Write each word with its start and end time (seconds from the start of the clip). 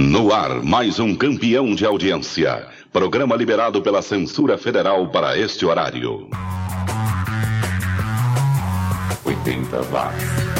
No 0.00 0.32
ar, 0.32 0.62
mais 0.62 1.00
um 1.00 1.12
campeão 1.12 1.74
de 1.74 1.84
audiência. 1.84 2.68
Programa 2.92 3.34
liberado 3.34 3.82
pela 3.82 4.00
censura 4.00 4.56
federal 4.56 5.08
para 5.08 5.36
este 5.36 5.66
horário. 5.66 6.28
80 9.24 9.82
watts. 9.90 10.57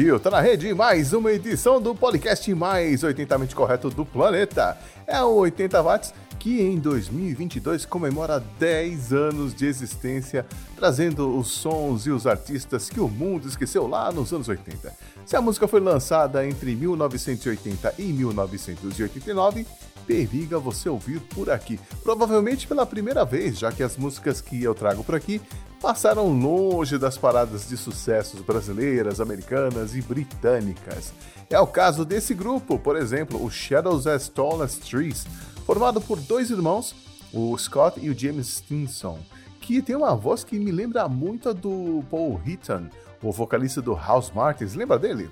Subiu, 0.00 0.18
tá 0.18 0.30
na 0.30 0.40
rede 0.40 0.72
mais 0.72 1.12
uma 1.12 1.30
edição 1.30 1.78
do 1.78 1.94
podcast 1.94 2.54
mais 2.54 3.02
80mente 3.02 3.54
correto 3.54 3.90
do 3.90 4.02
planeta. 4.02 4.78
É 5.06 5.22
o 5.22 5.34
80 5.34 5.82
watts 5.82 6.14
que 6.38 6.62
em 6.62 6.78
2022 6.78 7.84
comemora 7.84 8.42
10 8.58 9.12
anos 9.12 9.54
de 9.54 9.66
existência, 9.66 10.46
trazendo 10.74 11.38
os 11.38 11.48
sons 11.48 12.06
e 12.06 12.10
os 12.10 12.26
artistas 12.26 12.88
que 12.88 12.98
o 12.98 13.08
mundo 13.08 13.46
esqueceu 13.46 13.86
lá 13.86 14.10
nos 14.10 14.32
anos 14.32 14.48
80. 14.48 14.90
Se 15.26 15.36
a 15.36 15.42
música 15.42 15.68
foi 15.68 15.80
lançada 15.80 16.46
entre 16.48 16.74
1980 16.74 17.96
e 17.98 18.04
1989, 18.04 19.66
periga 20.06 20.58
você 20.58 20.88
ouvir 20.88 21.20
por 21.20 21.50
aqui. 21.50 21.78
Provavelmente 22.02 22.66
pela 22.66 22.86
primeira 22.86 23.22
vez, 23.22 23.58
já 23.58 23.70
que 23.70 23.82
as 23.82 23.98
músicas 23.98 24.40
que 24.40 24.62
eu 24.62 24.74
trago 24.74 25.04
por 25.04 25.14
aqui 25.14 25.42
passaram 25.80 26.28
longe 26.28 26.98
das 26.98 27.16
paradas 27.16 27.66
de 27.66 27.76
sucessos 27.76 28.40
brasileiras, 28.42 29.20
americanas 29.20 29.94
e 29.94 30.02
britânicas. 30.02 31.12
É 31.48 31.58
o 31.58 31.66
caso 31.66 32.04
desse 32.04 32.34
grupo, 32.34 32.78
por 32.78 32.96
exemplo, 32.96 33.42
o 33.42 33.50
Shadows 33.50 34.06
as 34.06 34.28
Tall 34.28 34.62
as 34.62 34.76
Trees, 34.76 35.26
formado 35.64 36.00
por 36.00 36.20
dois 36.20 36.50
irmãos, 36.50 36.94
o 37.32 37.56
Scott 37.56 37.98
e 37.98 38.10
o 38.10 38.18
James 38.18 38.46
Stinson, 38.46 39.18
que 39.60 39.80
tem 39.80 39.96
uma 39.96 40.14
voz 40.14 40.44
que 40.44 40.58
me 40.58 40.70
lembra 40.70 41.08
muito 41.08 41.48
a 41.48 41.52
do 41.52 42.04
Paul 42.10 42.40
Heaton, 42.46 42.88
o 43.22 43.32
vocalista 43.32 43.80
do 43.80 43.94
House 43.94 44.30
Martins, 44.34 44.74
lembra 44.74 44.98
dele? 44.98 45.30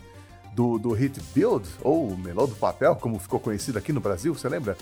Do, 0.54 0.78
do 0.78 0.92
hit 0.92 1.20
Build, 1.34 1.69
ou 1.82 2.16
Melô 2.16 2.46
do 2.46 2.54
Papel, 2.56 2.96
como 2.96 3.19
ficou 3.19 3.38
conhecido 3.38 3.78
aqui 3.78 3.92
no 3.92 4.00
Brasil, 4.00 4.34
você 4.34 4.48
lembra? 4.48 4.76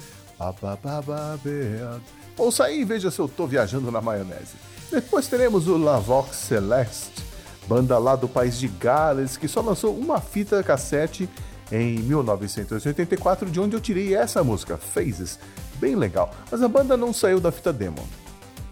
Ouça 2.38 2.64
aí 2.64 2.80
e 2.80 2.84
veja 2.84 3.10
se 3.10 3.18
eu 3.18 3.28
tô 3.28 3.46
viajando 3.46 3.90
na 3.90 4.00
maionese. 4.00 4.54
Depois 4.90 5.26
teremos 5.26 5.66
o 5.66 5.76
La 5.76 5.98
Vox 5.98 6.36
Celeste, 6.36 7.24
banda 7.66 7.98
lá 7.98 8.14
do 8.14 8.28
país 8.28 8.56
de 8.56 8.68
Gales, 8.68 9.36
que 9.36 9.48
só 9.48 9.60
lançou 9.60 9.96
uma 9.96 10.20
fita 10.20 10.62
cassete 10.62 11.28
em 11.72 11.98
1984, 11.98 13.50
de 13.50 13.60
onde 13.60 13.74
eu 13.74 13.80
tirei 13.80 14.14
essa 14.14 14.44
música, 14.44 14.76
Phases. 14.76 15.38
Bem 15.80 15.96
legal, 15.96 16.30
mas 16.50 16.62
a 16.62 16.68
banda 16.68 16.96
não 16.96 17.12
saiu 17.12 17.40
da 17.40 17.50
fita 17.50 17.72
demo. 17.72 18.06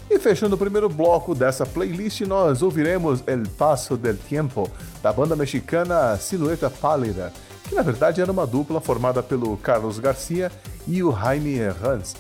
E 0.09 0.19
fechando 0.19 0.55
o 0.55 0.59
primeiro 0.59 0.89
bloco 0.89 1.35
dessa 1.35 1.67
playlist, 1.67 2.21
nós 2.23 2.63
ouviremos 2.63 3.23
El 3.27 3.49
Paso 3.59 3.97
del 3.97 4.17
Tiempo, 4.17 4.71
da 5.03 5.13
banda 5.13 5.35
mexicana 5.35 6.17
Silhueta 6.17 6.71
Pálida, 6.71 7.33
que 7.65 7.75
na 7.75 7.83
verdade 7.83 8.21
era 8.21 8.31
uma 8.31 8.47
dupla 8.47 8.81
formada 8.81 9.23
pelo 9.23 9.57
Carlos 9.57 9.99
Garcia 9.99 10.53
e 10.87 11.03
o 11.03 11.11
Jaime 11.11 11.55
Herranz 11.55 12.15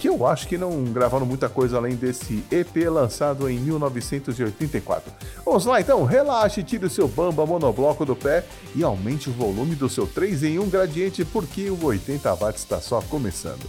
que 0.00 0.08
eu 0.08 0.26
acho 0.26 0.48
que 0.48 0.56
não 0.56 0.82
gravaram 0.84 1.26
muita 1.26 1.46
coisa 1.46 1.76
além 1.76 1.94
desse 1.94 2.42
EP 2.50 2.88
lançado 2.90 3.50
em 3.50 3.58
1984. 3.58 5.12
Vamos 5.44 5.66
lá 5.66 5.78
então, 5.78 6.04
relaxe, 6.04 6.62
tire 6.62 6.86
o 6.86 6.90
seu 6.90 7.06
bamba 7.06 7.44
monobloco 7.44 8.06
do 8.06 8.16
pé 8.16 8.42
e 8.74 8.82
aumente 8.82 9.28
o 9.28 9.32
volume 9.32 9.74
do 9.74 9.90
seu 9.90 10.06
3 10.06 10.42
em 10.44 10.58
1 10.58 10.70
gradiente 10.70 11.22
porque 11.22 11.68
o 11.68 11.84
80 11.84 12.34
watts 12.34 12.62
está 12.62 12.80
só 12.80 13.02
começando. 13.02 13.68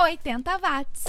Oitenta 0.00 0.58
watts. 0.58 1.04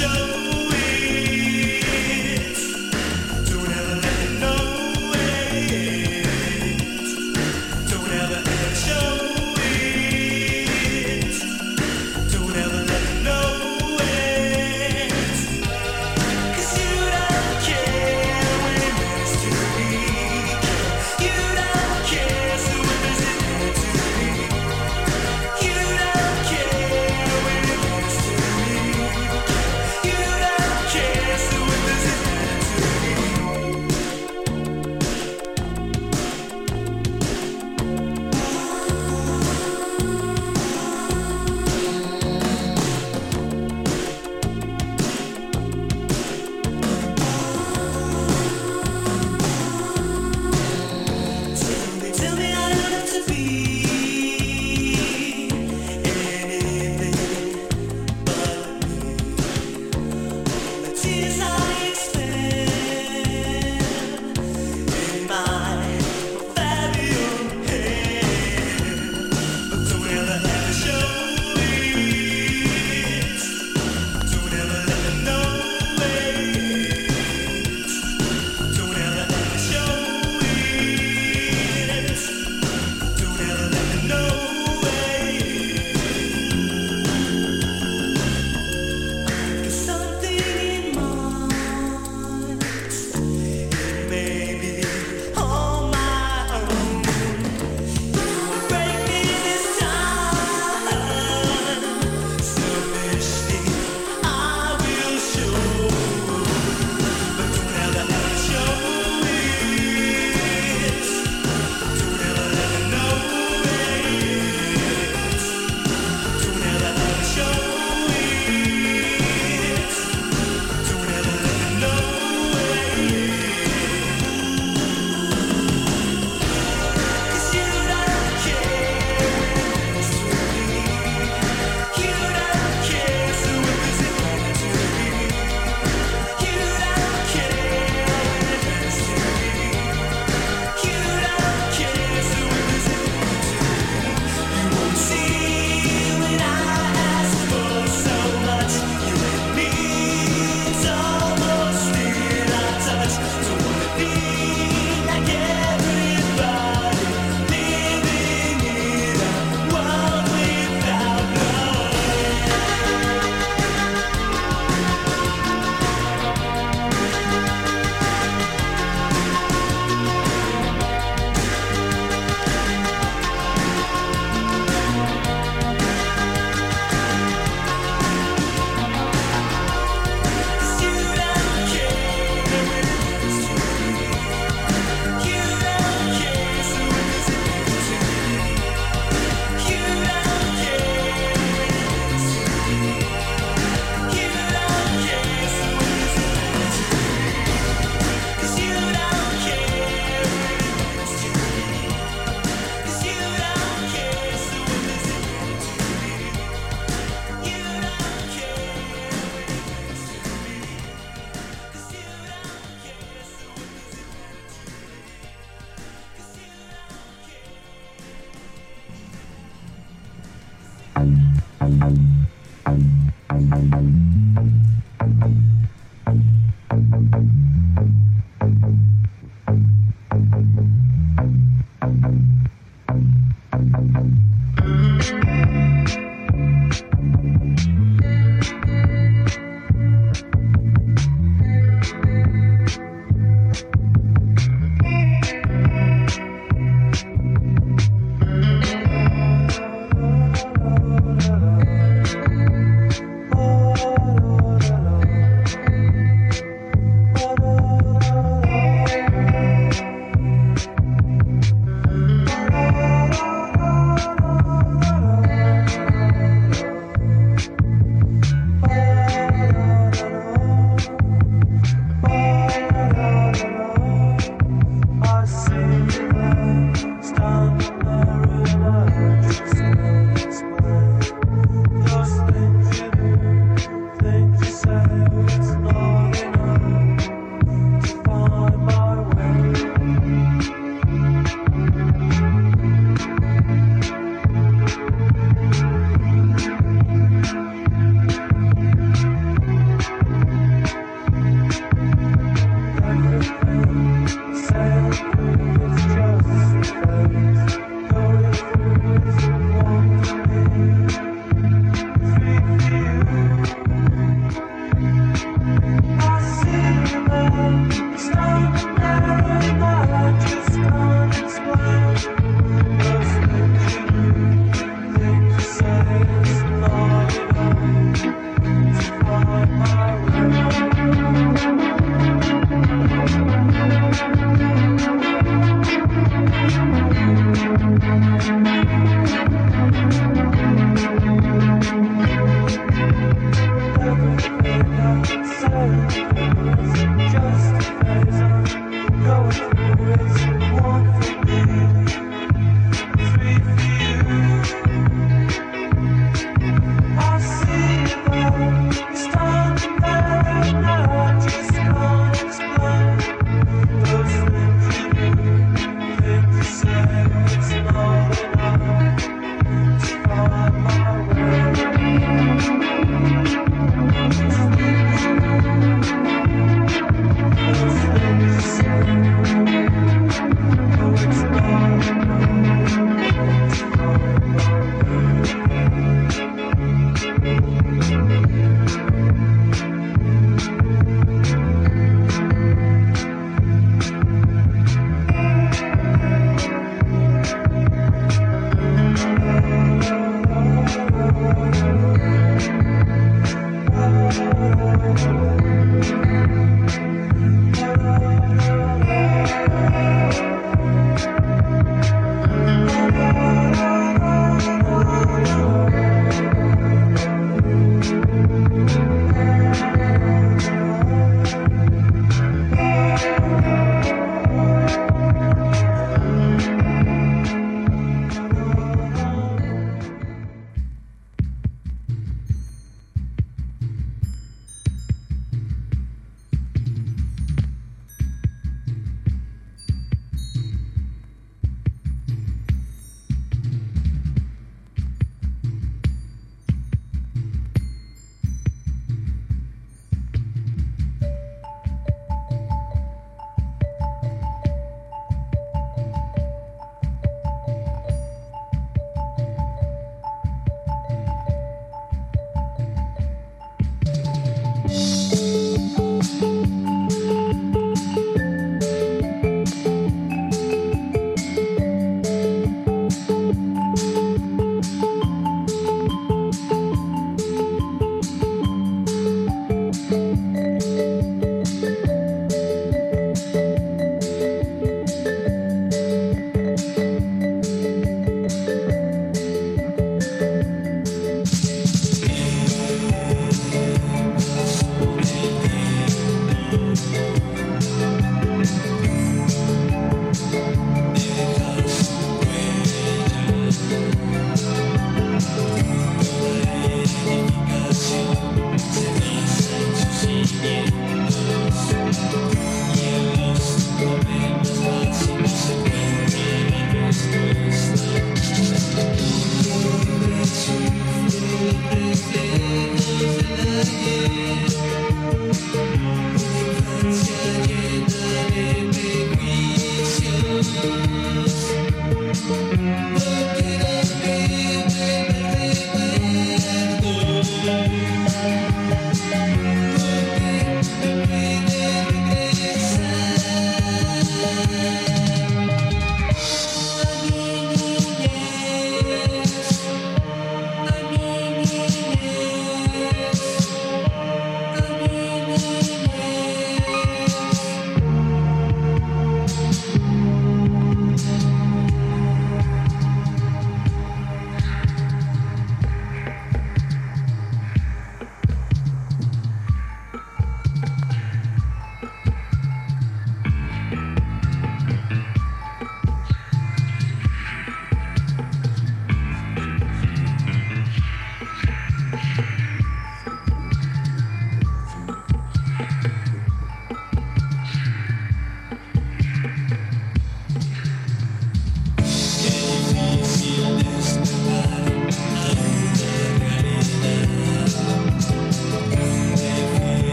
show. 0.00 0.29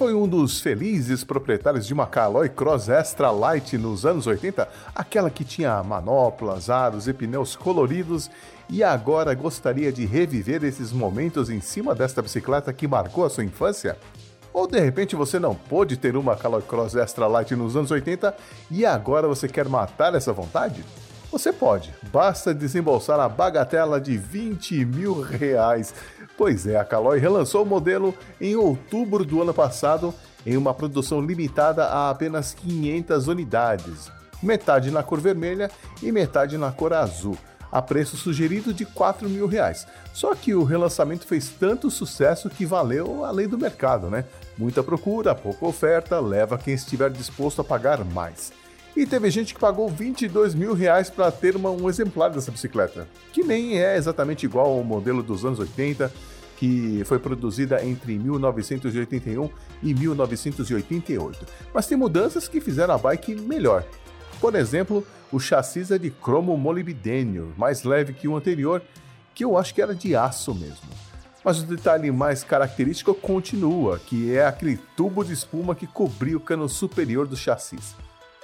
Foi 0.00 0.14
um 0.14 0.26
dos 0.26 0.62
felizes 0.62 1.22
proprietários 1.24 1.86
de 1.86 1.92
uma 1.92 2.06
Caloi 2.06 2.48
Cross 2.48 2.88
Extra 2.88 3.30
Light 3.30 3.76
nos 3.76 4.06
anos 4.06 4.26
80? 4.26 4.66
Aquela 4.94 5.28
que 5.28 5.44
tinha 5.44 5.82
manoplas, 5.82 6.70
aros 6.70 7.06
e 7.06 7.12
pneus 7.12 7.54
coloridos 7.54 8.30
e 8.66 8.82
agora 8.82 9.34
gostaria 9.34 9.92
de 9.92 10.06
reviver 10.06 10.64
esses 10.64 10.90
momentos 10.90 11.50
em 11.50 11.60
cima 11.60 11.94
desta 11.94 12.22
bicicleta 12.22 12.72
que 12.72 12.88
marcou 12.88 13.26
a 13.26 13.28
sua 13.28 13.44
infância? 13.44 13.94
Ou 14.54 14.66
de 14.66 14.80
repente 14.80 15.14
você 15.14 15.38
não 15.38 15.54
pôde 15.54 15.98
ter 15.98 16.16
uma 16.16 16.34
Caloi 16.34 16.62
Cross 16.62 16.94
Extra 16.94 17.26
Light 17.26 17.54
nos 17.54 17.76
anos 17.76 17.90
80 17.90 18.34
e 18.70 18.86
agora 18.86 19.28
você 19.28 19.48
quer 19.48 19.68
matar 19.68 20.14
essa 20.14 20.32
vontade? 20.32 20.82
Você 21.30 21.52
pode, 21.52 21.94
basta 22.10 22.54
desembolsar 22.54 23.20
a 23.20 23.28
bagatela 23.28 24.00
de 24.00 24.16
20 24.16 24.84
mil 24.84 25.20
reais 25.20 25.94
Pois 26.36 26.66
é, 26.66 26.76
a 26.76 26.84
Caloi 26.84 27.18
relançou 27.18 27.62
o 27.62 27.66
modelo 27.66 28.14
em 28.40 28.56
outubro 28.56 29.24
do 29.24 29.42
ano 29.42 29.52
passado 29.52 30.14
em 30.46 30.56
uma 30.56 30.72
produção 30.72 31.20
limitada 31.20 31.84
a 31.84 32.10
apenas 32.10 32.54
500 32.54 33.28
unidades, 33.28 34.10
metade 34.42 34.90
na 34.90 35.02
cor 35.02 35.20
vermelha 35.20 35.70
e 36.02 36.10
metade 36.10 36.56
na 36.56 36.72
cor 36.72 36.92
azul, 36.92 37.36
a 37.70 37.80
preço 37.80 38.16
sugerido 38.16 38.72
de 38.72 38.84
4 38.84 39.28
mil 39.28 39.46
reais. 39.46 39.86
Só 40.12 40.34
que 40.34 40.54
o 40.54 40.64
relançamento 40.64 41.26
fez 41.26 41.48
tanto 41.48 41.90
sucesso 41.90 42.50
que 42.50 42.66
valeu 42.66 43.24
a 43.24 43.30
lei 43.30 43.46
do 43.46 43.58
mercado, 43.58 44.08
né? 44.08 44.24
Muita 44.56 44.82
procura, 44.82 45.34
pouca 45.34 45.66
oferta, 45.66 46.18
leva 46.18 46.58
quem 46.58 46.74
estiver 46.74 47.10
disposto 47.10 47.60
a 47.60 47.64
pagar 47.64 48.04
mais. 48.04 48.52
E 48.96 49.06
teve 49.06 49.30
gente 49.30 49.54
que 49.54 49.60
pagou 49.60 49.88
22 49.88 50.54
mil 50.54 50.74
reais 50.74 51.08
para 51.08 51.30
ter 51.30 51.54
uma, 51.54 51.70
um 51.70 51.88
exemplar 51.88 52.30
dessa 52.30 52.50
bicicleta, 52.50 53.06
que 53.32 53.42
nem 53.42 53.78
é 53.78 53.96
exatamente 53.96 54.44
igual 54.44 54.66
ao 54.66 54.82
modelo 54.82 55.22
dos 55.22 55.44
anos 55.44 55.58
80, 55.58 56.12
que 56.56 57.02
foi 57.04 57.18
produzida 57.18 57.84
entre 57.84 58.18
1981 58.18 59.48
e 59.82 59.94
1988. 59.94 61.46
Mas 61.72 61.86
tem 61.86 61.96
mudanças 61.96 62.48
que 62.48 62.60
fizeram 62.60 62.94
a 62.94 62.98
bike 62.98 63.34
melhor. 63.34 63.84
Por 64.40 64.54
exemplo, 64.54 65.06
o 65.32 65.38
chassi 65.38 65.86
é 65.92 65.98
de 65.98 66.10
cromo 66.10 66.56
molibdênio, 66.56 67.54
mais 67.56 67.84
leve 67.84 68.12
que 68.12 68.26
o 68.26 68.36
anterior, 68.36 68.82
que 69.34 69.44
eu 69.44 69.56
acho 69.56 69.72
que 69.72 69.80
era 69.80 69.94
de 69.94 70.16
aço 70.16 70.54
mesmo. 70.54 70.88
Mas 71.44 71.62
o 71.62 71.66
detalhe 71.66 72.10
mais 72.10 72.44
característico 72.44 73.14
continua, 73.14 73.98
que 73.98 74.34
é 74.34 74.44
aquele 74.44 74.76
tubo 74.96 75.24
de 75.24 75.32
espuma 75.32 75.74
que 75.74 75.86
cobriu 75.86 76.38
o 76.38 76.42
cano 76.42 76.68
superior 76.68 77.26
do 77.26 77.36
chassi. 77.36 77.78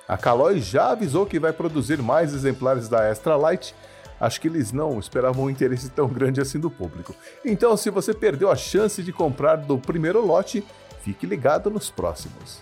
A 0.08 0.16
Caloi 0.16 0.60
já 0.60 0.90
avisou 0.90 1.26
que 1.26 1.40
vai 1.40 1.52
produzir 1.52 2.00
mais 2.00 2.32
exemplares 2.32 2.88
da 2.88 3.08
Extra 3.08 3.34
Light. 3.34 3.75
Acho 4.20 4.40
que 4.40 4.46
eles 4.46 4.70
não 4.70 5.00
esperavam 5.00 5.44
um 5.44 5.50
interesse 5.50 5.90
tão 5.90 6.06
grande 6.06 6.40
assim 6.40 6.60
do 6.60 6.70
público. 6.70 7.14
Então, 7.44 7.76
se 7.76 7.90
você 7.90 8.14
perdeu 8.14 8.50
a 8.50 8.54
chance 8.54 9.02
de 9.02 9.12
comprar 9.12 9.56
do 9.56 9.76
primeiro 9.78 10.25
lote, 10.25 10.64
fique 11.02 11.26
ligado 11.26 11.68
nos 11.70 11.90
próximos. 11.90 12.60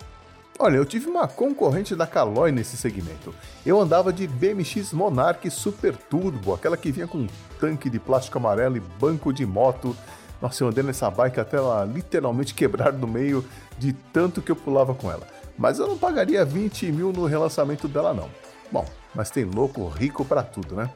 Olha, 0.58 0.76
eu 0.76 0.86
tive 0.86 1.10
uma 1.10 1.28
concorrente 1.28 1.94
da 1.94 2.06
Caloi 2.06 2.50
nesse 2.50 2.78
segmento. 2.78 3.34
Eu 3.66 3.78
andava 3.78 4.10
de 4.10 4.26
BMX 4.26 4.92
Monarch 4.92 5.50
Super 5.50 5.94
Turbo, 5.96 6.54
aquela 6.54 6.78
que 6.78 6.90
vinha 6.90 7.06
com 7.06 7.18
um 7.18 7.28
tanque 7.60 7.90
de 7.90 7.98
plástico 7.98 8.38
amarelo 8.38 8.78
e 8.78 8.80
banco 8.80 9.32
de 9.32 9.44
moto. 9.44 9.94
Nossa, 10.40 10.64
eu 10.64 10.68
andei 10.68 10.82
nessa 10.82 11.10
bike 11.10 11.40
até 11.40 11.58
ela 11.58 11.84
literalmente 11.84 12.54
quebrar 12.54 12.92
no 12.92 13.06
meio 13.06 13.44
de 13.78 13.92
tanto 13.92 14.40
que 14.40 14.50
eu 14.50 14.56
pulava 14.56 14.94
com 14.94 15.10
ela 15.10 15.33
mas 15.56 15.78
eu 15.78 15.86
não 15.86 15.98
pagaria 15.98 16.44
20 16.44 16.92
mil 16.92 17.12
no 17.12 17.26
relançamento 17.26 17.86
dela 17.88 18.12
não. 18.12 18.30
Bom, 18.70 18.84
mas 19.14 19.30
tem 19.30 19.44
louco 19.44 19.86
rico 19.88 20.24
para 20.24 20.42
tudo, 20.42 20.74
né? 20.74 20.90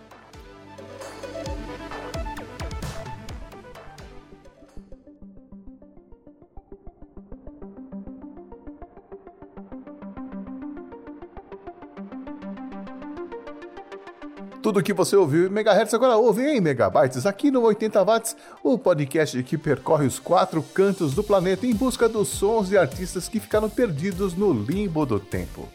Tudo 14.69 14.83
que 14.83 14.93
você 14.93 15.17
ouviu 15.17 15.47
em 15.47 15.49
megahertz 15.49 15.95
agora 15.95 16.19
ouve 16.19 16.43
em 16.43 16.61
megabytes 16.61 17.25
aqui 17.25 17.51
no 17.51 17.63
80 17.63 18.05
watts, 18.05 18.37
o 18.63 18.77
podcast 18.77 19.43
que 19.43 19.57
percorre 19.57 20.07
os 20.07 20.19
quatro 20.19 20.63
cantos 20.63 21.15
do 21.15 21.25
planeta 21.25 21.67
em 21.67 21.75
busca 21.75 22.07
dos 22.07 22.29
sons 22.29 22.69
de 22.69 22.77
artistas 22.77 23.31
que 23.31 23.41
ficaram 23.41 23.71
perdidos 23.71 24.35
no 24.35 24.53
limbo 24.53 25.07
do 25.07 25.19
tempo. 25.19 25.67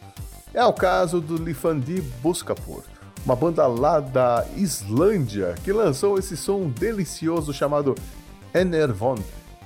É 0.53 0.63
o 0.63 0.71
caso 0.71 1.19
do 1.19 1.37
Lifandi 1.37 2.01
Buscapur, 2.21 2.83
uma 3.25 3.35
banda 3.35 3.65
lá 3.65 3.99
da 3.99 4.45
Islândia 4.55 5.55
que 5.63 5.73
lançou 5.73 6.19
esse 6.19 6.37
som 6.37 6.69
delicioso 6.69 7.51
chamado 7.51 7.95
Enervon, 8.53 9.17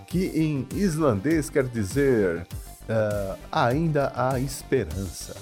que 0.07 0.27
em 0.27 0.65
islandês 0.73 1.49
quer 1.49 1.65
dizer 1.65 2.47
uh, 2.83 3.37
ainda 3.51 4.09
há 4.15 4.39
esperança. 4.39 5.35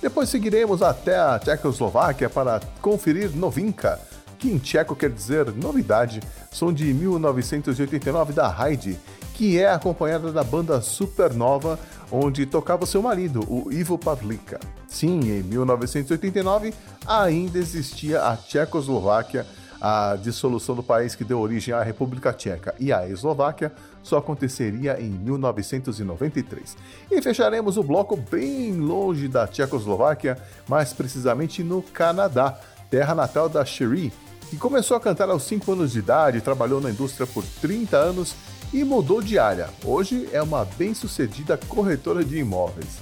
Depois 0.00 0.28
seguiremos 0.28 0.80
até 0.80 1.18
a 1.18 1.38
Tchecoslováquia 1.38 2.30
para 2.30 2.60
conferir 2.80 3.30
Novinka, 3.34 4.00
que 4.38 4.48
em 4.48 4.58
tcheco 4.58 4.94
quer 4.94 5.10
dizer 5.10 5.50
novidade, 5.52 6.20
som 6.52 6.72
de 6.72 6.94
1989 6.94 8.32
da 8.32 8.48
Heidi, 8.48 8.96
que 9.34 9.58
é 9.58 9.70
acompanhada 9.70 10.32
da 10.32 10.44
banda 10.44 10.80
Supernova, 10.80 11.78
onde 12.10 12.46
tocava 12.46 12.86
seu 12.86 13.02
marido, 13.02 13.40
o 13.48 13.72
Ivo 13.72 13.98
Pavlika. 13.98 14.60
Sim, 14.86 15.20
em 15.30 15.42
1989 15.42 16.72
ainda 17.06 17.58
existia 17.58 18.22
a 18.22 18.36
Tchecoslováquia, 18.36 19.46
a 19.80 20.16
dissolução 20.20 20.74
do 20.74 20.82
país 20.82 21.14
que 21.14 21.24
deu 21.24 21.38
origem 21.40 21.72
à 21.72 21.82
República 21.82 22.32
Tcheca 22.32 22.74
e 22.78 22.92
à 22.92 23.08
Eslováquia 23.08 23.72
só 24.02 24.18
aconteceria 24.18 25.00
em 25.00 25.10
1993. 25.10 26.76
E 27.10 27.22
fecharemos 27.22 27.76
o 27.76 27.82
bloco 27.82 28.16
bem 28.16 28.72
longe 28.72 29.28
da 29.28 29.46
Tchecoslováquia, 29.46 30.36
mais 30.68 30.92
precisamente 30.92 31.62
no 31.62 31.82
Canadá, 31.82 32.58
terra 32.90 33.14
natal 33.14 33.48
da 33.48 33.64
Cherie, 33.64 34.12
que 34.50 34.56
começou 34.56 34.96
a 34.96 35.00
cantar 35.00 35.28
aos 35.28 35.42
5 35.44 35.72
anos 35.72 35.92
de 35.92 35.98
idade, 35.98 36.40
trabalhou 36.40 36.80
na 36.80 36.90
indústria 36.90 37.26
por 37.26 37.44
30 37.60 37.96
anos 37.96 38.34
e 38.72 38.82
mudou 38.82 39.20
de 39.20 39.38
área. 39.38 39.68
Hoje 39.84 40.28
é 40.32 40.42
uma 40.42 40.64
bem-sucedida 40.64 41.58
corretora 41.68 42.24
de 42.24 42.38
imóveis. 42.38 42.98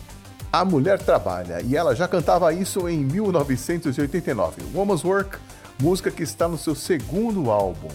A 0.53 0.65
mulher 0.65 0.99
trabalha 0.99 1.61
e 1.62 1.77
ela 1.77 1.95
já 1.95 2.09
cantava 2.09 2.53
isso 2.53 2.89
em 2.89 3.05
1989. 3.05 4.62
Woman's 4.75 5.05
Work 5.05 5.39
música 5.81 6.11
que 6.11 6.23
está 6.23 6.49
no 6.49 6.59
seu 6.59 6.75
segundo 6.75 7.51
álbum. 7.51 7.89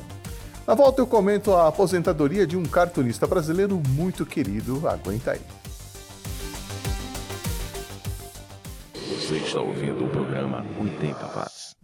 Na 0.68 0.74
volta 0.76 1.02
eu 1.02 1.08
comento 1.08 1.54
a 1.54 1.68
aposentadoria 1.68 2.46
de 2.46 2.56
um 2.56 2.64
cartunista 2.64 3.26
brasileiro 3.26 3.82
muito 3.90 4.26
querido, 4.26 4.88
aguenta 4.88 5.32
aí. 5.32 5.42
Você 8.94 9.36
está 9.38 9.62
ouvindo 9.62 10.06
o 10.06 10.10
programa 10.10 10.66
80 10.80 11.26
Watts. 11.28 11.76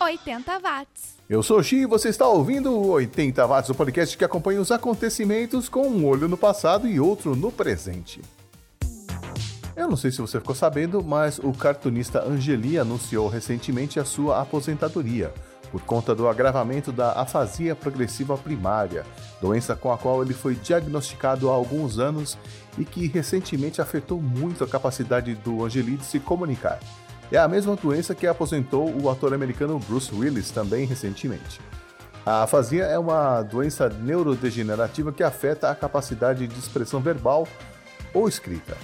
80 0.00 0.58
watts. 0.58 1.20
Eu 1.28 1.42
sou 1.42 1.58
o 1.58 1.62
Xi 1.62 1.76
e 1.76 1.86
você 1.86 2.08
está 2.08 2.26
ouvindo 2.26 2.72
o 2.72 2.88
80 2.88 3.46
watts, 3.46 3.70
o 3.70 3.74
podcast 3.74 4.16
que 4.16 4.24
acompanha 4.24 4.60
os 4.60 4.72
acontecimentos 4.72 5.68
com 5.68 5.86
um 5.86 6.06
olho 6.06 6.26
no 6.26 6.36
passado 6.36 6.88
e 6.88 6.98
outro 6.98 7.36
no 7.36 7.52
presente. 7.52 8.20
Eu 9.76 9.88
não 9.88 9.96
sei 9.96 10.10
se 10.10 10.20
você 10.20 10.40
ficou 10.40 10.54
sabendo, 10.54 11.02
mas 11.02 11.38
o 11.38 11.52
cartunista 11.52 12.24
Angeli 12.24 12.78
anunciou 12.78 13.28
recentemente 13.28 14.00
a 14.00 14.04
sua 14.04 14.40
aposentadoria 14.40 15.32
por 15.70 15.82
conta 15.82 16.14
do 16.14 16.28
agravamento 16.28 16.90
da 16.90 17.12
afasia 17.12 17.76
progressiva 17.76 18.36
primária, 18.36 19.04
doença 19.40 19.76
com 19.76 19.92
a 19.92 19.98
qual 19.98 20.22
ele 20.22 20.34
foi 20.34 20.54
diagnosticado 20.54 21.48
há 21.48 21.52
alguns 21.52 21.98
anos 21.98 22.36
e 22.76 22.84
que 22.84 23.06
recentemente 23.06 23.80
afetou 23.80 24.20
muito 24.20 24.64
a 24.64 24.68
capacidade 24.68 25.34
do 25.36 25.64
Angeli 25.64 25.96
de 25.96 26.04
se 26.04 26.18
comunicar. 26.18 26.80
É 27.32 27.38
a 27.38 27.46
mesma 27.46 27.76
doença 27.76 28.14
que 28.14 28.26
aposentou 28.26 28.92
o 29.00 29.08
ator 29.08 29.32
americano 29.32 29.78
Bruce 29.78 30.12
Willis 30.12 30.50
também 30.50 30.84
recentemente. 30.84 31.60
A 32.26 32.42
afasia 32.42 32.84
é 32.84 32.98
uma 32.98 33.40
doença 33.42 33.88
neurodegenerativa 33.88 35.12
que 35.12 35.22
afeta 35.22 35.70
a 35.70 35.74
capacidade 35.74 36.46
de 36.46 36.58
expressão 36.58 37.00
verbal 37.00 37.46
ou 38.12 38.28
escrita. 38.28 38.76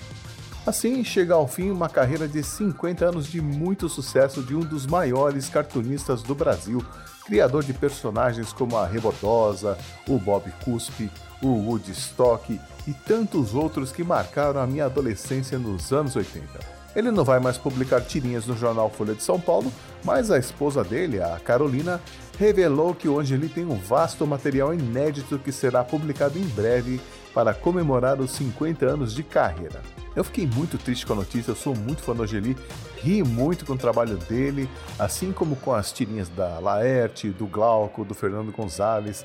Assim, 0.64 1.04
chega 1.04 1.34
ao 1.34 1.46
fim 1.46 1.70
uma 1.70 1.88
carreira 1.88 2.26
de 2.26 2.42
50 2.42 3.04
anos 3.04 3.26
de 3.26 3.40
muito 3.40 3.88
sucesso 3.88 4.42
de 4.42 4.54
um 4.54 4.60
dos 4.60 4.86
maiores 4.86 5.48
cartunistas 5.48 6.22
do 6.22 6.34
Brasil, 6.34 6.84
criador 7.24 7.62
de 7.62 7.72
personagens 7.72 8.52
como 8.52 8.76
a 8.76 8.86
Rebotosa, 8.86 9.76
o 10.08 10.18
Bob 10.18 10.50
Cuspe, 10.64 11.10
o 11.42 11.48
Woodstock 11.48 12.60
e 12.86 12.92
tantos 12.92 13.54
outros 13.54 13.92
que 13.92 14.02
marcaram 14.02 14.60
a 14.60 14.66
minha 14.66 14.86
adolescência 14.86 15.58
nos 15.58 15.92
anos 15.92 16.16
80. 16.16 16.75
Ele 16.96 17.10
não 17.10 17.24
vai 17.24 17.38
mais 17.38 17.58
publicar 17.58 18.00
tirinhas 18.00 18.46
no 18.46 18.56
jornal 18.56 18.88
Folha 18.88 19.14
de 19.14 19.22
São 19.22 19.38
Paulo, 19.38 19.70
mas 20.02 20.30
a 20.30 20.38
esposa 20.38 20.82
dele, 20.82 21.22
a 21.22 21.38
Carolina, 21.38 22.00
revelou 22.38 22.94
que 22.94 23.06
o 23.06 23.20
Angeli 23.20 23.50
tem 23.50 23.66
um 23.66 23.76
vasto 23.76 24.26
material 24.26 24.72
inédito 24.72 25.38
que 25.38 25.52
será 25.52 25.84
publicado 25.84 26.38
em 26.38 26.46
breve 26.46 26.98
para 27.34 27.52
comemorar 27.52 28.18
os 28.18 28.30
50 28.30 28.86
anos 28.86 29.14
de 29.14 29.22
carreira. 29.22 29.82
Eu 30.14 30.24
fiquei 30.24 30.46
muito 30.46 30.78
triste 30.78 31.04
com 31.04 31.12
a 31.12 31.16
notícia, 31.16 31.50
eu 31.50 31.56
sou 31.56 31.76
muito 31.76 32.00
fã 32.00 32.14
do 32.14 32.22
Angeli, 32.22 32.56
ri 33.02 33.22
muito 33.22 33.66
com 33.66 33.74
o 33.74 33.78
trabalho 33.78 34.16
dele, 34.16 34.66
assim 34.98 35.32
como 35.32 35.54
com 35.56 35.74
as 35.74 35.92
tirinhas 35.92 36.30
da 36.30 36.58
Laerte, 36.58 37.28
do 37.28 37.46
Glauco, 37.46 38.06
do 38.06 38.14
Fernando 38.14 38.50
Gonzalez. 38.50 39.22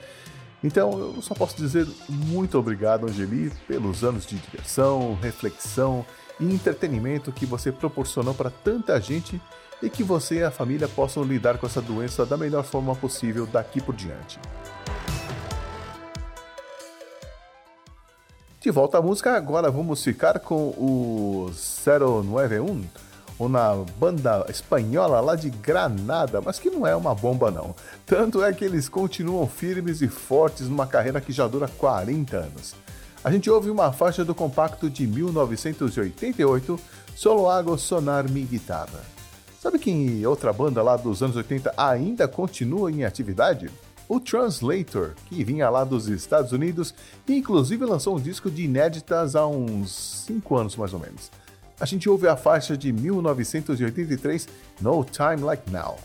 Então 0.62 0.92
eu 1.00 1.22
só 1.22 1.34
posso 1.34 1.56
dizer 1.56 1.88
muito 2.10 2.60
obrigado, 2.60 3.08
Angeli, 3.08 3.50
pelos 3.66 4.04
anos 4.04 4.26
de 4.26 4.36
diversão, 4.36 5.18
reflexão 5.22 6.06
e 6.42 6.46
entretenimento 6.46 7.32
que 7.32 7.46
você 7.46 7.72
proporcionou 7.72 8.34
para 8.34 8.50
tanta 8.50 9.00
gente 9.00 9.40
e 9.82 9.90
que 9.90 10.04
você 10.04 10.40
e 10.40 10.44
a 10.44 10.52
família 10.52 10.88
possam 10.88 11.24
lidar 11.24 11.58
com 11.58 11.66
essa 11.66 11.82
doença 11.82 12.26
da 12.26 12.36
melhor 12.36 12.64
forma 12.64 12.96
possível 12.96 13.46
daqui 13.46 13.80
por 13.80 13.96
diante. 13.96 14.40
De 18.60 18.70
volta 18.70 19.00
à 19.00 19.02
música, 19.02 19.36
agora 19.36 19.72
vamos 19.72 20.04
ficar 20.04 20.40
com 20.40 20.70
o 20.70 21.52
091, 21.52 22.84
uma 23.40 23.84
banda 23.98 24.46
espanhola 24.50 25.20
lá 25.20 25.36
de 25.36 25.50
Granada, 25.50 26.42
mas 26.42 26.60
que 26.60 26.70
não 26.70 26.86
é 26.86 26.96
uma 26.96 27.16
bomba 27.16 27.50
não. 27.50 27.76
Tanto 28.06 28.44
é 28.44 28.54
que 28.54 28.64
eles 28.64 28.88
continuam 28.88 29.48
firmes 29.48 30.02
e 30.02 30.08
fortes 30.08 30.68
numa 30.68 30.86
carreira 30.86 31.20
que 31.20 31.32
já 31.32 31.48
dura 31.48 31.68
40 31.68 32.38
anos. 32.38 32.76
A 33.24 33.32
gente 33.32 33.50
ouve 33.50 33.70
uma 33.70 33.92
faixa 33.92 34.26
do 34.26 34.34
compacto 34.34 34.90
de 34.90 35.06
1988, 35.06 36.80
Solo 37.16 37.50
Hago 37.50 37.78
Sonar 37.78 38.30
Mi 38.30 38.42
Guitarra. 38.42 39.00
Sabe 39.60 39.78
que 39.78 40.26
outra 40.26 40.52
banda 40.52 40.82
lá 40.82 40.98
dos 40.98 41.22
anos 41.22 41.36
80 41.36 41.74
ainda 41.78 42.28
continua 42.28 42.92
em 42.92 43.04
atividade? 43.04 43.70
o 44.12 44.20
Translator, 44.20 45.14
que 45.28 45.42
vinha 45.42 45.70
lá 45.70 45.86
dos 45.86 46.10
Estados 46.10 46.52
Unidos 46.52 46.94
e 47.26 47.38
inclusive 47.38 47.86
lançou 47.86 48.18
um 48.18 48.20
disco 48.20 48.52
de 48.52 48.64
inéditas 48.64 49.38
há 49.38 49.48
uns 49.48 50.26
5 50.28 50.58
anos 50.58 50.76
mais 50.76 50.94
ou 50.94 51.00
menos. 51.00 51.32
A 51.80 51.86
gente 51.86 52.10
ouve 52.10 52.28
a 52.28 52.36
faixa 52.36 52.76
de 52.76 52.92
1983, 52.92 54.50
No 54.82 55.06
Time 55.06 55.42
Like 55.42 55.72
Now. 55.72 55.98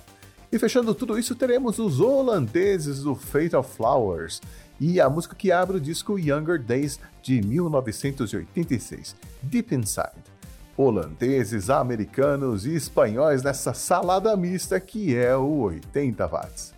E 0.53 0.57
fechando 0.57 0.95
tudo 0.95 1.19
isso, 1.19 1.35
teremos 1.35 1.81
os 1.81 1.99
holandeses 1.99 3.01
do 3.03 3.17
Fatal 3.17 3.65
Flowers 3.65 4.41
e 4.81 5.01
a 5.01 5.09
música 5.09 5.35
que 5.35 5.51
abre 5.51 5.77
o 5.77 5.81
disco 5.81 6.19
Younger 6.19 6.63
Days 6.63 7.01
de 7.23 7.43
1986, 7.43 9.17
Deep 9.43 9.75
Inside. 9.75 10.37
Holandeses, 10.77 11.71
americanos 11.71 12.67
e 12.67 12.75
espanhóis 12.75 13.43
nessa 13.43 13.73
salada 13.73 14.37
mista 14.37 14.79
que 14.79 15.17
é 15.17 15.35
o 15.35 15.61
80 15.61 16.27
watts. 16.27 16.77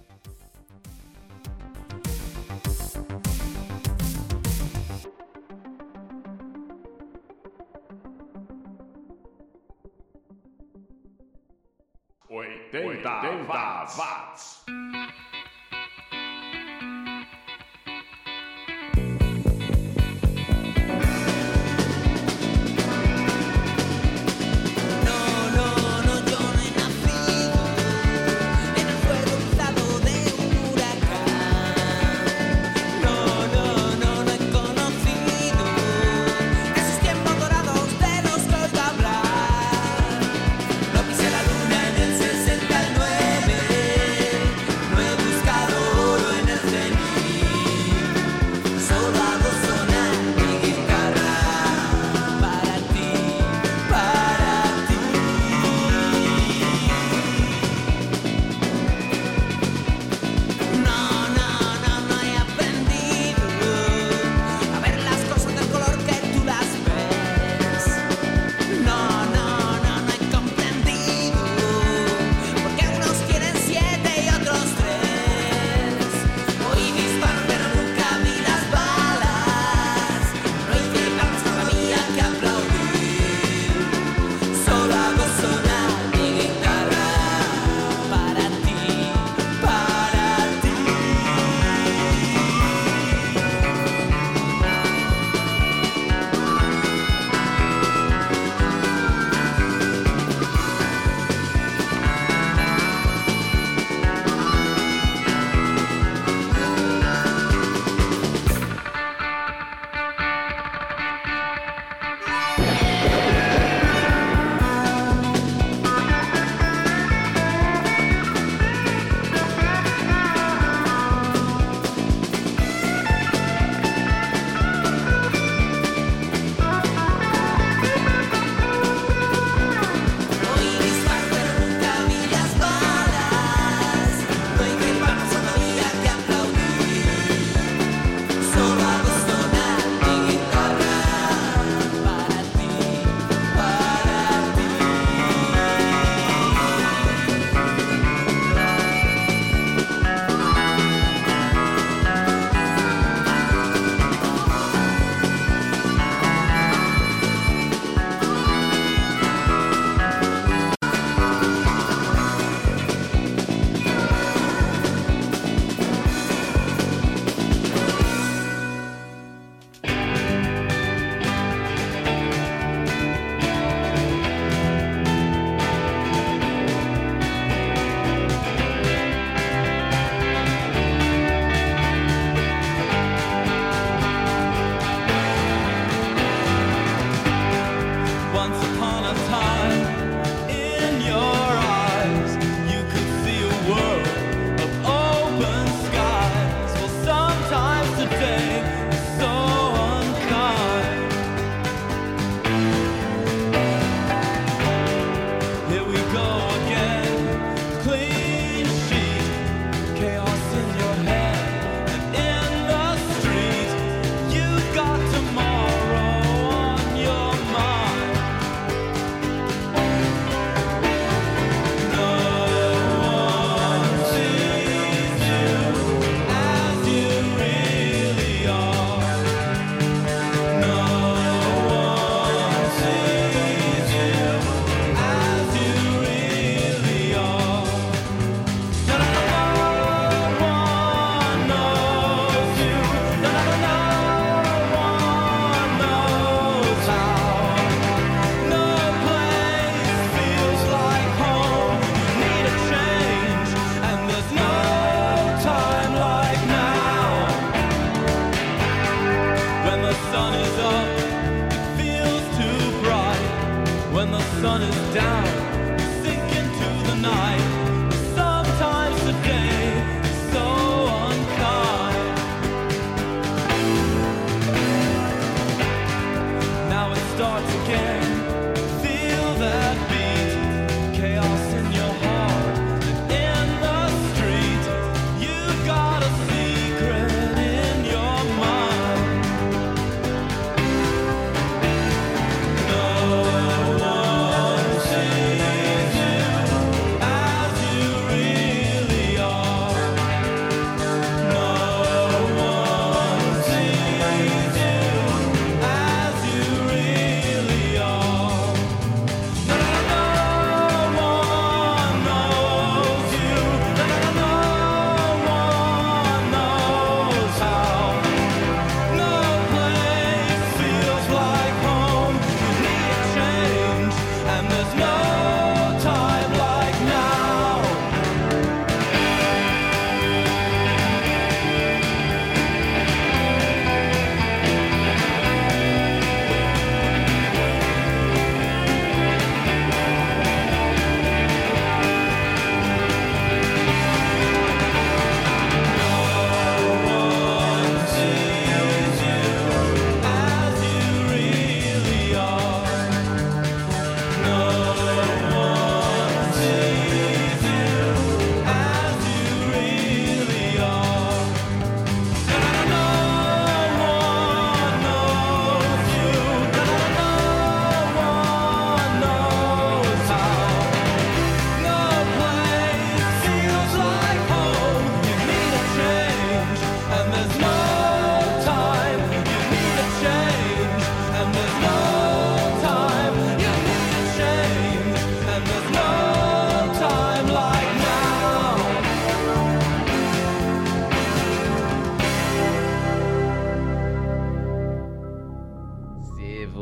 80 12.71 13.47
watts. 13.49 14.65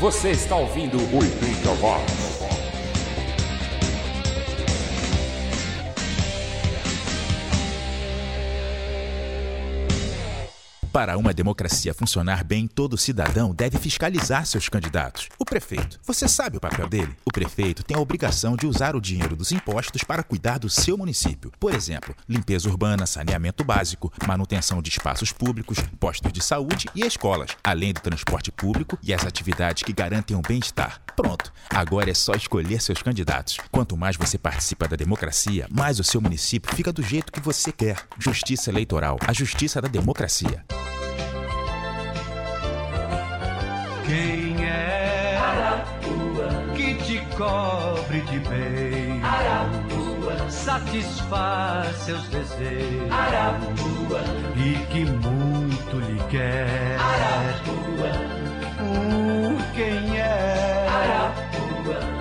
Você 0.00 0.30
está 0.30 0.56
ouvindo 0.56 0.96
80 1.14 1.72
Watts. 1.72 2.69
Para 10.92 11.16
uma 11.16 11.32
democracia 11.32 11.94
funcionar 11.94 12.42
bem, 12.42 12.66
todo 12.66 12.98
cidadão 12.98 13.54
deve 13.54 13.78
fiscalizar 13.78 14.44
seus 14.44 14.68
candidatos. 14.68 15.28
O 15.38 15.44
prefeito. 15.44 16.00
Você 16.04 16.26
sabe 16.26 16.56
o 16.56 16.60
papel 16.60 16.88
dele? 16.88 17.14
O 17.24 17.30
prefeito 17.30 17.84
tem 17.84 17.96
a 17.96 18.00
obrigação 18.00 18.56
de 18.56 18.66
usar 18.66 18.96
o 18.96 19.00
dinheiro 19.00 19.36
dos 19.36 19.52
impostos 19.52 20.02
para 20.02 20.24
cuidar 20.24 20.58
do 20.58 20.68
seu 20.68 20.98
município. 20.98 21.52
Por 21.60 21.72
exemplo, 21.72 22.12
limpeza 22.28 22.68
urbana, 22.68 23.06
saneamento 23.06 23.62
básico, 23.62 24.12
manutenção 24.26 24.82
de 24.82 24.90
espaços 24.90 25.30
públicos, 25.30 25.78
postos 26.00 26.32
de 26.32 26.42
saúde 26.42 26.88
e 26.92 27.06
escolas, 27.06 27.50
além 27.62 27.92
do 27.92 28.00
transporte 28.00 28.50
público 28.50 28.98
e 29.00 29.14
as 29.14 29.24
atividades 29.24 29.84
que 29.84 29.92
garantem 29.92 30.36
o 30.36 30.42
bem-estar. 30.42 31.00
Pronto, 31.14 31.52
agora 31.72 32.10
é 32.10 32.14
só 32.14 32.32
escolher 32.32 32.82
seus 32.82 33.00
candidatos. 33.00 33.58
Quanto 33.70 33.96
mais 33.96 34.16
você 34.16 34.36
participa 34.36 34.88
da 34.88 34.96
democracia, 34.96 35.68
mais 35.70 36.00
o 36.00 36.04
seu 36.04 36.20
município 36.20 36.74
fica 36.74 36.92
do 36.92 37.00
jeito 37.02 37.30
que 37.30 37.40
você 37.40 37.70
quer. 37.70 37.96
Justiça 38.18 38.70
Eleitoral, 38.70 39.18
a 39.24 39.32
justiça 39.32 39.80
da 39.80 39.86
democracia. 39.86 40.64
Quem 44.06 44.64
é 44.66 45.38
que 46.74 46.94
te 46.94 47.20
cobre 47.36 48.20
de 48.22 48.38
bem? 48.40 49.20
Satisfaz 50.48 51.96
seus 51.96 52.28
desejos. 52.28 53.08
E 54.56 54.74
que 54.86 55.04
muito 55.04 56.00
lhe 56.00 56.20
quer. 56.28 56.98
Por 58.78 59.74
quem 59.74 60.18
é 60.18 60.70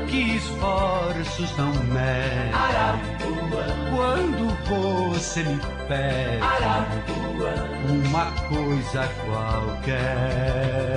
que 0.07 0.35
esforços 0.37 1.57
não 1.57 1.73
mede? 1.85 2.51
Quando 3.95 4.58
você 4.69 5.43
me 5.43 5.59
pede 5.87 6.43
uma 7.89 8.25
coisa 8.47 9.09
qualquer. 9.25 10.95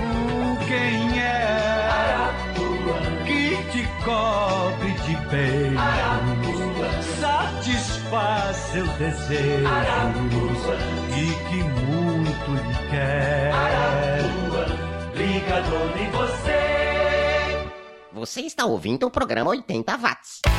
O 0.00 0.66
quem 0.66 1.20
é 1.20 2.30
que 3.26 3.56
te 3.70 3.82
cobre 4.04 4.92
de 5.04 5.16
bem, 5.28 5.74
satisfaz 7.20 8.56
seus 8.56 8.90
desejos 8.92 10.64
e 11.10 11.26
que 11.48 11.62
muito 11.62 12.50
lhe 12.52 12.74
quer. 12.90 13.43
Você. 16.12 16.54
Você 18.12 18.40
está 18.42 18.64
ouvindo 18.64 19.06
o 19.06 19.10
programa 19.10 19.50
80 19.50 19.96
Watts. 19.96 20.53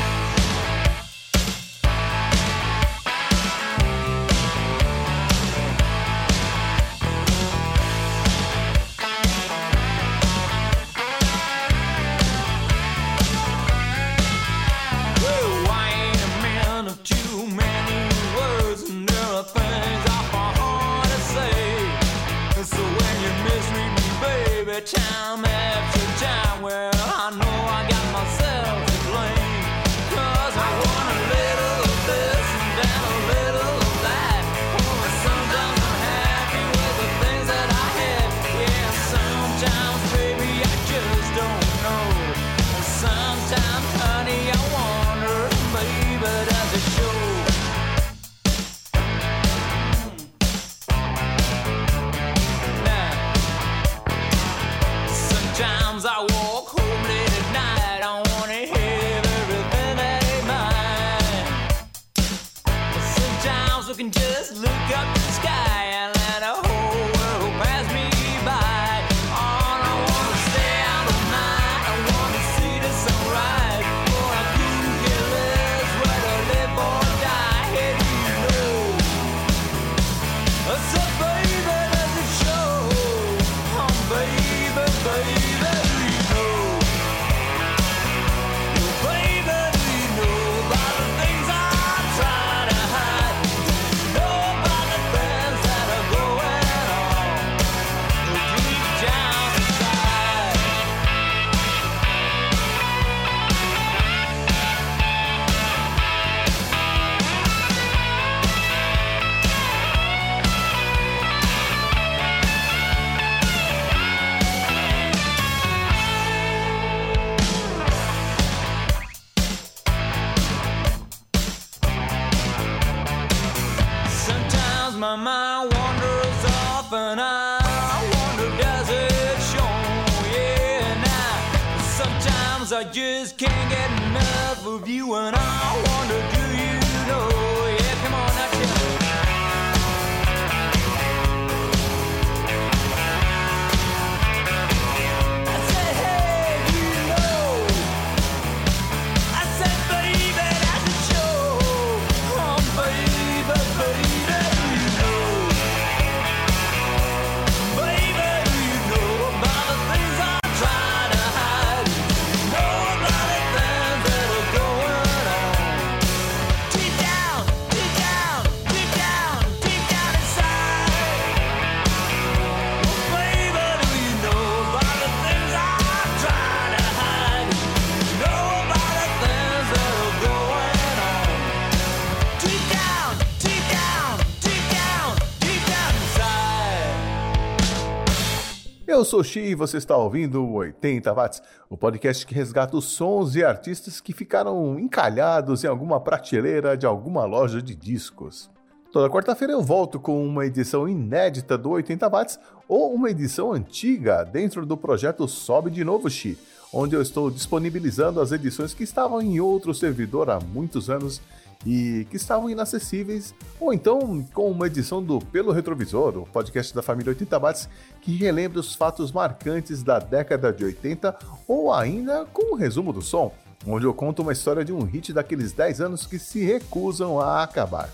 Eu 188.87 189.03
sou 189.03 189.23
Xi 189.23 189.39
e 189.39 189.55
você 189.55 189.77
está 189.77 189.97
ouvindo 189.97 190.43
o 190.43 190.53
80 190.57 191.11
Watts, 191.11 191.41
o 191.67 191.75
podcast 191.75 192.23
que 192.23 192.35
resgata 192.35 192.77
os 192.77 192.85
sons 192.85 193.35
e 193.35 193.43
artistas 193.43 193.99
que 193.99 194.13
ficaram 194.13 194.79
encalhados 194.79 195.63
em 195.63 195.67
alguma 195.67 195.99
prateleira 195.99 196.77
de 196.77 196.85
alguma 196.85 197.25
loja 197.25 197.63
de 197.63 197.73
discos. 197.73 198.47
Toda 198.91 199.09
quarta-feira 199.09 199.53
eu 199.53 199.63
volto 199.63 199.99
com 199.99 200.23
uma 200.23 200.45
edição 200.45 200.87
inédita 200.87 201.57
do 201.57 201.71
80 201.71 202.07
Watts 202.07 202.39
ou 202.67 202.93
uma 202.93 203.09
edição 203.09 203.51
antiga 203.51 204.23
dentro 204.23 204.67
do 204.67 204.77
projeto 204.77 205.27
Sobe 205.27 205.71
de 205.71 205.83
Novo 205.83 206.07
Xi, 206.07 206.37
onde 206.71 206.95
eu 206.95 207.01
estou 207.01 207.31
disponibilizando 207.31 208.21
as 208.21 208.31
edições 208.31 208.75
que 208.75 208.83
estavam 208.83 209.19
em 209.19 209.39
outro 209.39 209.73
servidor 209.73 210.29
há 210.29 210.39
muitos 210.39 210.91
anos 210.91 211.19
e 211.65 212.07
que 212.09 212.17
estavam 212.17 212.49
inacessíveis, 212.49 213.33
ou 213.59 213.73
então 213.73 214.25
com 214.33 214.49
uma 214.49 214.67
edição 214.67 215.03
do 215.03 215.19
Pelo 215.19 215.51
Retrovisor, 215.51 216.17
o 216.17 216.25
podcast 216.25 216.73
da 216.73 216.81
família 216.81 217.09
80 217.09 217.39
Watts, 217.39 217.69
que 218.01 218.15
relembra 218.15 218.59
os 218.59 218.73
fatos 218.73 219.11
marcantes 219.11 219.83
da 219.83 219.99
década 219.99 220.51
de 220.51 220.63
80, 220.63 221.15
ou 221.47 221.73
ainda 221.73 222.25
com 222.25 222.53
um 222.53 222.57
resumo 222.57 222.91
do 222.91 223.01
som, 223.01 223.31
onde 223.67 223.85
eu 223.85 223.93
conto 223.93 224.21
uma 224.21 224.33
história 224.33 224.65
de 224.65 224.73
um 224.73 224.83
hit 224.83 225.13
daqueles 225.13 225.51
10 225.51 225.81
anos 225.81 226.05
que 226.05 226.19
se 226.19 226.43
recusam 226.43 227.19
a 227.19 227.43
acabar. 227.43 227.89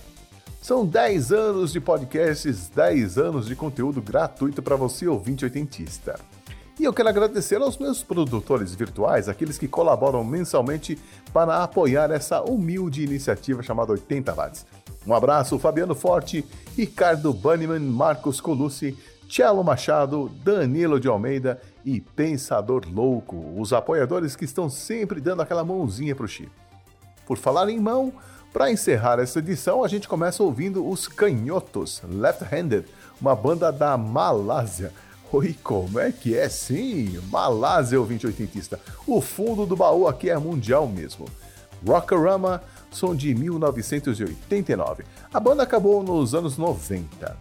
São 0.61 0.85
10 0.85 1.31
anos 1.31 1.71
de 1.71 1.79
podcasts, 1.79 2.69
10 2.69 3.17
anos 3.17 3.47
de 3.47 3.55
conteúdo 3.55 3.99
gratuito 4.01 4.61
para 4.61 4.75
você 4.75 5.07
ouvinte 5.07 5.43
oitentista. 5.43 6.19
E 6.81 6.83
eu 6.83 6.91
quero 6.91 7.09
agradecer 7.09 7.61
aos 7.61 7.77
meus 7.77 8.01
produtores 8.01 8.73
virtuais, 8.73 9.29
aqueles 9.29 9.55
que 9.55 9.67
colaboram 9.67 10.23
mensalmente 10.23 10.97
para 11.31 11.61
apoiar 11.61 12.09
essa 12.09 12.41
humilde 12.41 13.03
iniciativa 13.03 13.61
chamada 13.61 13.91
80 13.91 14.33
Watts. 14.33 14.65
Um 15.05 15.13
abraço, 15.13 15.59
Fabiano 15.59 15.93
Forte, 15.93 16.43
Ricardo 16.75 17.31
Banniman, 17.35 17.77
Marcos 17.81 18.41
Colucci, 18.41 18.97
Cello 19.29 19.63
Machado, 19.63 20.27
Danilo 20.43 20.99
de 20.99 21.07
Almeida 21.07 21.61
e 21.85 22.01
Pensador 22.01 22.81
Louco, 22.91 23.37
os 23.61 23.71
apoiadores 23.71 24.35
que 24.35 24.45
estão 24.45 24.67
sempre 24.67 25.21
dando 25.21 25.43
aquela 25.43 25.63
mãozinha 25.63 26.15
pro 26.15 26.27
Chico. 26.27 26.49
Por 27.27 27.37
falar 27.37 27.69
em 27.69 27.79
mão, 27.79 28.11
para 28.51 28.71
encerrar 28.71 29.19
essa 29.19 29.37
edição, 29.37 29.83
a 29.83 29.87
gente 29.87 30.07
começa 30.07 30.41
ouvindo 30.41 30.89
os 30.89 31.07
Canhotos, 31.07 32.01
Left 32.09 32.43
Handed, 32.43 32.87
uma 33.21 33.35
banda 33.35 33.71
da 33.71 33.95
Malásia. 33.95 34.91
Oi, 35.33 35.55
como 35.63 35.97
é 35.97 36.11
que 36.11 36.37
é? 36.37 36.49
Sim, 36.49 37.17
Malásia, 37.31 37.97
ouvinte 37.97 38.27
oitentista. 38.27 38.77
O 39.07 39.21
fundo 39.21 39.65
do 39.65 39.77
baú 39.77 40.05
aqui 40.05 40.29
é 40.29 40.37
mundial 40.37 40.85
mesmo. 40.89 41.25
Rockorama, 41.87 42.61
som 42.91 43.15
de 43.15 43.33
1989. 43.33 45.05
A 45.33 45.39
banda 45.39 45.63
acabou 45.63 46.03
nos 46.03 46.35
anos 46.35 46.57
90. 46.57 47.37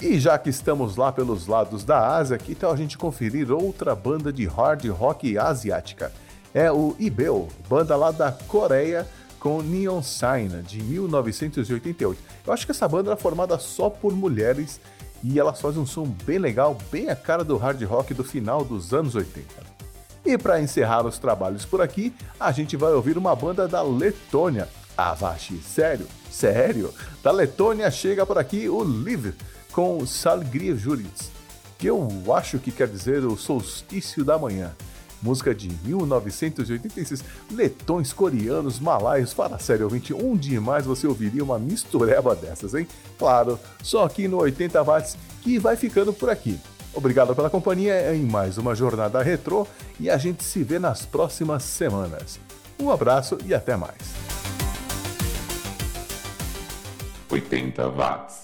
E 0.00 0.18
já 0.18 0.38
que 0.38 0.48
estamos 0.48 0.96
lá 0.96 1.12
pelos 1.12 1.46
lados 1.46 1.84
da 1.84 2.16
Ásia, 2.16 2.38
que 2.38 2.54
tal 2.54 2.72
a 2.72 2.76
gente 2.76 2.96
conferir 2.96 3.52
outra 3.52 3.94
banda 3.94 4.32
de 4.32 4.46
hard 4.46 4.86
rock 4.86 5.36
asiática? 5.36 6.10
É 6.54 6.72
o 6.72 6.96
Ibeo, 6.98 7.48
banda 7.68 7.94
lá 7.94 8.10
da 8.10 8.32
Coreia, 8.32 9.06
com 9.38 9.60
Neon 9.60 10.02
Sign, 10.02 10.62
de 10.62 10.82
1988. 10.82 12.22
Eu 12.46 12.52
acho 12.54 12.64
que 12.64 12.72
essa 12.72 12.88
banda 12.88 13.10
era 13.10 13.20
formada 13.20 13.58
só 13.58 13.90
por 13.90 14.14
mulheres 14.14 14.80
e 15.24 15.40
elas 15.40 15.58
fazem 15.58 15.80
um 15.80 15.86
som 15.86 16.04
bem 16.04 16.38
legal, 16.38 16.76
bem 16.92 17.08
a 17.08 17.16
cara 17.16 17.42
do 17.42 17.56
hard 17.56 17.82
rock 17.84 18.12
do 18.12 18.22
final 18.22 18.62
dos 18.62 18.92
anos 18.92 19.14
80. 19.14 19.46
E 20.22 20.36
para 20.36 20.60
encerrar 20.60 21.06
os 21.06 21.18
trabalhos 21.18 21.64
por 21.64 21.80
aqui, 21.80 22.14
a 22.38 22.52
gente 22.52 22.76
vai 22.76 22.92
ouvir 22.92 23.16
uma 23.16 23.34
banda 23.34 23.66
da 23.66 23.80
Letônia. 23.80 24.68
Avashi, 24.96 25.56
sério, 25.58 26.06
sério. 26.30 26.92
Da 27.22 27.30
Letônia 27.30 27.90
chega 27.90 28.26
por 28.26 28.36
aqui 28.36 28.68
o 28.68 28.84
Liv 28.84 29.34
com 29.72 30.06
Salgria 30.06 30.76
Juris, 30.76 31.30
que 31.78 31.86
eu 31.86 32.06
acho 32.34 32.58
que 32.58 32.70
quer 32.70 32.86
dizer 32.86 33.24
o 33.24 33.36
solstício 33.36 34.24
da 34.24 34.38
manhã. 34.38 34.72
Música 35.24 35.54
de 35.54 35.70
1986, 35.86 37.24
letões 37.50 38.12
coreanos, 38.12 38.78
malaios, 38.78 39.32
fala 39.32 39.58
sério, 39.58 39.84
ouvinte, 39.86 40.12
onde 40.12 40.60
mais 40.60 40.84
você 40.84 41.06
ouviria 41.06 41.42
uma 41.42 41.58
mistureba 41.58 42.36
dessas, 42.36 42.74
hein? 42.74 42.86
Claro, 43.18 43.58
só 43.82 44.04
aqui 44.04 44.28
no 44.28 44.36
80 44.36 44.82
Watts, 44.82 45.16
que 45.40 45.58
vai 45.58 45.76
ficando 45.76 46.12
por 46.12 46.28
aqui. 46.28 46.60
Obrigado 46.92 47.34
pela 47.34 47.48
companhia 47.48 48.14
em 48.14 48.22
mais 48.22 48.58
uma 48.58 48.74
jornada 48.74 49.22
retrô 49.22 49.66
e 49.98 50.10
a 50.10 50.18
gente 50.18 50.44
se 50.44 50.62
vê 50.62 50.78
nas 50.78 51.06
próximas 51.06 51.62
semanas. 51.62 52.38
Um 52.78 52.90
abraço 52.90 53.38
e 53.46 53.54
até 53.54 53.76
mais. 53.76 53.96
80 57.30 57.88
watts. 57.88 58.43